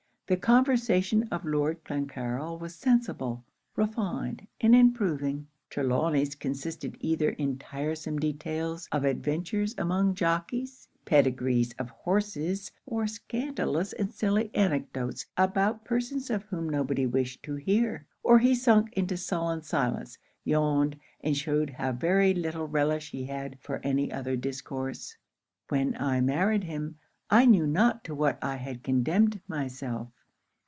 [0.27, 3.43] The conversation of Lord Clancarryl was sensible,
[3.75, 11.89] refined, and improving; Trelawny's consisted either in tiresome details of adventures among jockies, pedigrees of
[11.89, 18.39] horses, or scandalous and silly anecdotes about persons of whom nobody wished to hear; or
[18.39, 23.81] he sunk into sullen silence, yawned, and shewed how very little relish he had for
[23.83, 25.17] any other discourse.
[25.67, 26.99] 'When I married him,
[27.29, 30.07] I knew not to what I had condemned myself.